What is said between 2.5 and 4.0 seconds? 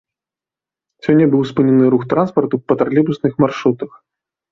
па тралейбусных маршрутах.